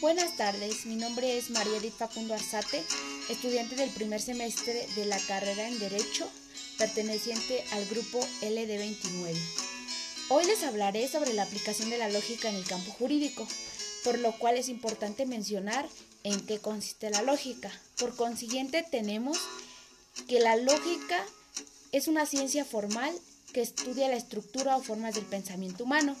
Buenas 0.00 0.36
tardes, 0.36 0.86
mi 0.86 0.94
nombre 0.94 1.36
es 1.36 1.50
María 1.50 1.78
Edith 1.78 1.96
Facundo 1.96 2.32
Arzate, 2.32 2.84
estudiante 3.30 3.74
del 3.74 3.90
primer 3.90 4.20
semestre 4.20 4.86
de 4.94 5.06
la 5.06 5.18
carrera 5.18 5.66
en 5.66 5.76
Derecho, 5.80 6.30
perteneciente 6.78 7.64
al 7.72 7.84
grupo 7.86 8.20
LD29. 8.42 9.34
Hoy 10.28 10.44
les 10.44 10.62
hablaré 10.62 11.08
sobre 11.08 11.32
la 11.32 11.42
aplicación 11.42 11.90
de 11.90 11.98
la 11.98 12.08
lógica 12.08 12.48
en 12.48 12.54
el 12.54 12.64
campo 12.64 12.92
jurídico, 12.92 13.48
por 14.04 14.20
lo 14.20 14.30
cual 14.38 14.56
es 14.56 14.68
importante 14.68 15.26
mencionar 15.26 15.88
en 16.22 16.46
qué 16.46 16.60
consiste 16.60 17.10
la 17.10 17.22
lógica. 17.22 17.72
Por 17.98 18.14
consiguiente, 18.14 18.84
tenemos 18.88 19.36
que 20.28 20.38
la 20.38 20.54
lógica 20.54 21.26
es 21.90 22.06
una 22.06 22.24
ciencia 22.24 22.64
formal 22.64 23.12
que 23.52 23.62
estudia 23.62 24.06
la 24.06 24.16
estructura 24.16 24.76
o 24.76 24.82
formas 24.82 25.16
del 25.16 25.24
pensamiento 25.24 25.82
humano, 25.82 26.14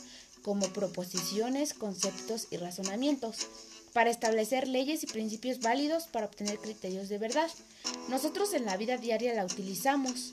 como 0.48 0.66
proposiciones, 0.72 1.74
conceptos 1.74 2.48
y 2.50 2.56
razonamientos, 2.56 3.48
para 3.92 4.08
establecer 4.08 4.66
leyes 4.66 5.02
y 5.02 5.06
principios 5.06 5.60
válidos 5.60 6.04
para 6.04 6.24
obtener 6.24 6.58
criterios 6.58 7.10
de 7.10 7.18
verdad. 7.18 7.50
Nosotros 8.08 8.54
en 8.54 8.64
la 8.64 8.78
vida 8.78 8.96
diaria 8.96 9.34
la 9.34 9.44
utilizamos 9.44 10.32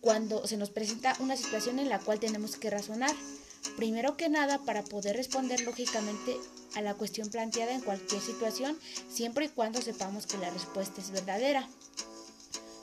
cuando 0.00 0.48
se 0.48 0.56
nos 0.56 0.70
presenta 0.70 1.16
una 1.20 1.36
situación 1.36 1.78
en 1.78 1.90
la 1.90 2.00
cual 2.00 2.18
tenemos 2.18 2.56
que 2.56 2.70
razonar. 2.70 3.14
Primero 3.76 4.16
que 4.16 4.28
nada, 4.28 4.58
para 4.58 4.82
poder 4.82 5.14
responder 5.14 5.60
lógicamente 5.60 6.36
a 6.74 6.82
la 6.82 6.94
cuestión 6.94 7.30
planteada 7.30 7.72
en 7.72 7.82
cualquier 7.82 8.20
situación, 8.20 8.76
siempre 9.08 9.44
y 9.44 9.50
cuando 9.50 9.80
sepamos 9.80 10.26
que 10.26 10.38
la 10.38 10.50
respuesta 10.50 11.00
es 11.00 11.12
verdadera. 11.12 11.68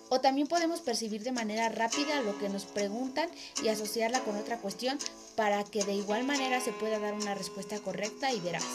O 0.10 0.20
también 0.20 0.48
podemos 0.48 0.82
percibir 0.82 1.24
de 1.24 1.32
manera 1.32 1.70
rápida 1.70 2.22
lo 2.22 2.38
que 2.38 2.50
nos 2.50 2.66
preguntan 2.66 3.30
y 3.64 3.70
asociarla 3.70 4.22
con 4.22 4.36
otra 4.36 4.58
cuestión 4.58 4.98
para 5.36 5.64
que 5.64 5.84
de 5.84 5.94
igual 5.94 6.24
manera 6.24 6.60
se 6.60 6.72
pueda 6.74 7.00
dar 7.00 7.14
una 7.14 7.36
respuesta 7.36 7.80
correcta 7.80 8.34
y 8.34 8.40
veraz. 8.40 8.66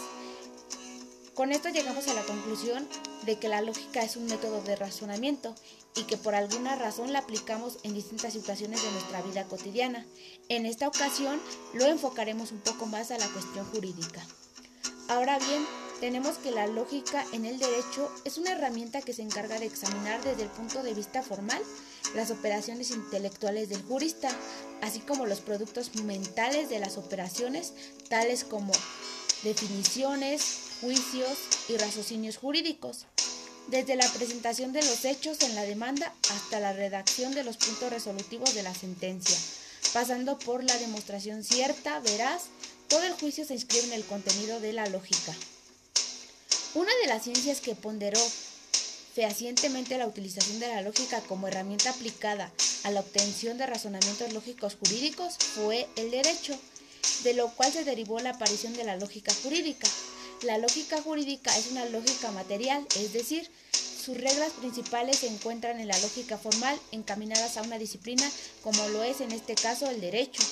Con 1.35 1.51
esto 1.51 1.69
llegamos 1.69 2.07
a 2.07 2.15
la 2.15 2.23
conclusión 2.23 2.89
de 3.27 3.41
que 3.41 3.49
la 3.49 3.61
lógica 3.61 4.05
es 4.05 4.15
un 4.15 4.27
método 4.27 4.63
de 4.63 4.77
razonamiento 4.77 5.53
y 5.97 6.05
que 6.05 6.17
por 6.17 6.37
alguna 6.37 6.77
razón 6.77 7.13
la 7.13 7.21
aplicamos 7.21 7.79
en 7.83 7.93
distintas 7.93 8.33
situaciones 8.33 8.83
de 8.85 8.93
nuestra 8.93 9.21
vida 9.23 9.43
cotidiana. 9.45 10.07
En 10.49 10.65
esta 10.65 10.87
ocasión 10.87 11.41
lo 11.73 11.87
enfocaremos 11.87 12.53
un 12.53 12.61
poco 12.61 12.87
más 12.87 13.11
a 13.11 13.19
la 13.19 13.27
cuestión 13.29 13.67
jurídica. 13.67 14.25
Ahora 15.09 15.39
bien, 15.41 15.67
tenemos 16.05 16.37
que 16.37 16.51
la 16.51 16.67
lógica 16.67 17.25
en 17.33 17.47
el 17.47 17.59
derecho 17.59 18.13
es 18.27 18.37
una 18.37 18.53
herramienta 18.53 19.01
que 19.01 19.15
se 19.15 19.23
encarga 19.23 19.59
de 19.59 19.65
examinar 19.65 20.23
desde 20.23 20.43
el 20.43 20.51
punto 20.51 20.83
de 20.83 20.93
vista 20.93 21.23
formal 21.23 21.63
las 22.15 22.31
operaciones 22.31 22.91
intelectuales 22.91 23.71
del 23.71 23.83
jurista, 23.85 24.29
así 24.83 25.01
como 25.01 25.25
los 25.25 25.41
productos 25.41 25.95
mentales 25.95 26.69
de 26.69 26.79
las 26.79 26.99
operaciones, 26.99 27.73
tales 28.11 28.45
como 28.45 28.71
definiciones, 29.45 30.43
juicios 30.83 31.39
y 31.71 31.79
raciocinios 31.79 32.37
jurídicos, 32.37 33.07
desde 33.69 33.97
la 33.97 34.07
presentación 34.09 34.75
de 34.75 34.83
los 34.83 35.07
hechos 35.07 35.41
en 35.41 35.55
la 35.55 35.63
demanda 35.63 36.13
hasta 36.31 36.61
la 36.61 36.75
redacción 36.75 37.35
de 37.35 37.45
los 37.45 37.57
puntos 37.57 37.89
resolutivos 37.89 38.55
de 38.55 38.63
la 38.63 38.75
sentencia, 38.75 39.39
pasando 39.95 40.39
por 40.39 40.65
la 40.65 40.77
demostración 40.77 41.43
cierta, 41.43 41.99
veraz, 42.01 42.43
todo 42.89 43.05
el 43.05 43.15
juicio 43.15 43.47
se 43.47 43.55
inscribe 43.55 43.87
en 43.87 43.93
el 43.95 44.05
contenido 44.05 44.61
de 44.61 44.75
la 44.75 44.87
lógica. 44.89 45.35
Una 46.75 46.91
de 47.03 47.07
las 47.07 47.23
ciencias 47.23 47.61
que 47.61 47.77
ponderó 47.77 48.21
fehacientemente 49.15 49.97
la 49.97 50.09
utilización 50.09 50.59
de 50.59 50.67
la 50.67 50.83
lógica 50.83 51.21
como 51.21 51.47
herramienta 51.47 51.91
aplicada 51.91 52.51
a 52.83 52.91
la 52.91 52.99
obtención 52.99 53.59
de 53.59 53.67
razonamientos 53.67 54.33
lógicos 54.33 54.75
jurídicos 54.75 55.37
fue 55.37 55.87
el 55.95 56.11
derecho, 56.11 56.59
de 57.23 57.35
lo 57.35 57.49
cual 57.51 57.73
se 57.73 57.85
derivó 57.85 58.19
la 58.19 58.31
aparición 58.31 58.73
de 58.73 58.83
la 58.83 58.97
lógica 58.97 59.33
jurídica. 59.45 59.87
La 60.43 60.59
lógica 60.59 61.01
jurídica 61.01 61.57
es 61.57 61.69
una 61.71 61.85
lógica 61.85 62.33
material, 62.33 62.85
es 62.97 63.13
decir, 63.13 63.49
sus 64.05 64.17
reglas 64.17 64.51
principales 64.55 65.19
se 65.19 65.29
encuentran 65.29 65.79
en 65.79 65.87
la 65.87 65.99
lógica 66.01 66.39
formal 66.39 66.77
encaminadas 66.91 67.57
a 67.57 67.63
una 67.63 67.79
disciplina 67.79 68.29
como 68.65 68.89
lo 68.89 69.05
es 69.05 69.21
en 69.21 69.31
este 69.31 69.55
caso 69.55 69.89
el 69.89 70.01
derecho. 70.01 70.43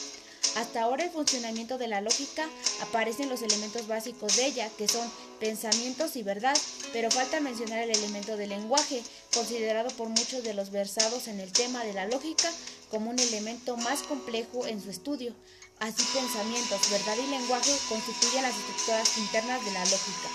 Hasta 0.55 0.83
ahora 0.83 1.05
el 1.05 1.11
funcionamiento 1.11 1.79
de 1.79 1.89
la 1.89 2.03
lógica 2.03 2.47
aparecen 2.83 3.31
los 3.31 3.41
elementos 3.41 3.87
básicos 3.87 4.37
de 4.37 4.47
ella, 4.47 4.69
que 4.77 4.87
son 4.87 5.11
pensamientos 5.41 6.15
y 6.17 6.23
verdad, 6.23 6.57
pero 6.93 7.11
falta 7.11 7.41
mencionar 7.41 7.79
el 7.79 7.91
elemento 7.91 8.37
del 8.37 8.51
lenguaje, 8.51 9.03
considerado 9.33 9.89
por 9.97 10.09
muchos 10.09 10.45
de 10.45 10.53
los 10.53 10.71
versados 10.71 11.27
en 11.29 11.41
el 11.41 11.53
tema 11.53 11.85
de 11.85 11.95
la 11.95 12.07
lógica 12.07 12.51
como 12.91 13.11
un 13.11 13.19
elemento 13.19 13.79
más 13.79 14.03
complejo 14.03 14.67
en 14.67 14.83
su 14.83 14.91
estudio. 14.91 15.35
Así 15.81 16.05
pensamientos, 16.13 16.91
verdad 16.91 17.17
y 17.17 17.31
lenguaje 17.31 17.73
constituyen 17.89 18.43
las 18.43 18.55
estructuras 18.55 19.19
internas 19.19 19.65
de 19.65 19.73
la 19.73 19.85
lógica. 19.85 20.29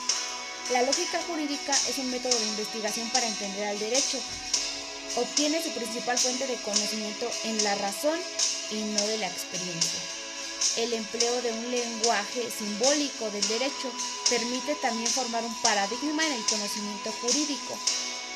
La 0.73 0.81
lógica 0.81 1.21
jurídica 1.27 1.73
es 1.87 1.97
un 1.99 2.09
método 2.09 2.37
de 2.37 2.47
investigación 2.47 3.07
para 3.11 3.27
entender 3.27 3.67
al 3.67 3.79
derecho. 3.79 4.17
Obtiene 5.15 5.63
su 5.63 5.69
principal 5.69 6.17
fuente 6.17 6.47
de 6.47 6.55
conocimiento 6.55 7.29
en 7.45 7.63
la 7.63 7.75
razón 7.75 8.19
y 8.71 8.75
no 8.75 9.07
de 9.07 9.17
la 9.17 9.27
experiencia. 9.27 9.99
El 10.77 10.93
empleo 10.93 11.41
de 11.41 11.51
un 11.51 11.71
lenguaje 11.71 12.49
simbólico 12.49 13.29
del 13.31 13.47
derecho 13.47 13.91
permite 14.29 14.75
también 14.75 15.09
formar 15.09 15.43
un 15.43 15.61
paradigma 15.61 16.25
en 16.25 16.33
el 16.33 16.45
conocimiento 16.45 17.11
jurídico 17.21 17.77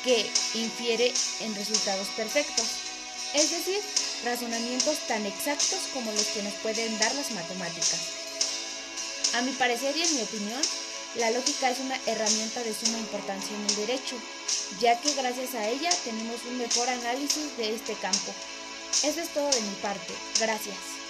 que 0.04 0.30
infiere 0.54 1.12
en 1.40 1.54
resultados 1.54 2.08
perfectos, 2.16 2.66
es 3.34 3.50
decir, 3.50 3.80
razonamientos 4.24 4.98
tan 5.08 5.24
exactos 5.26 5.80
como 5.92 6.10
los 6.12 6.26
que 6.26 6.42
nos 6.42 6.54
pueden 6.54 6.98
dar 6.98 7.14
las 7.14 7.30
matemáticas. 7.32 8.00
A 9.34 9.42
mi 9.42 9.52
parecer 9.52 9.96
y 9.96 10.02
en 10.02 10.16
mi 10.16 10.22
opinión, 10.22 10.60
la 11.16 11.30
lógica 11.30 11.70
es 11.70 11.78
una 11.80 11.98
herramienta 12.06 12.62
de 12.62 12.74
suma 12.74 12.98
importancia 12.98 13.54
en 13.56 13.66
el 13.66 13.76
derecho, 13.86 14.16
ya 14.80 14.98
que 15.00 15.12
gracias 15.14 15.54
a 15.54 15.68
ella 15.68 15.90
tenemos 16.04 16.42
un 16.48 16.58
mejor 16.58 16.88
análisis 16.88 17.56
de 17.56 17.74
este 17.74 17.94
campo. 17.94 18.32
Eso 19.02 19.20
es 19.20 19.28
todo 19.34 19.50
de 19.50 19.60
mi 19.62 19.74
parte. 19.82 20.14
Gracias. 20.38 21.01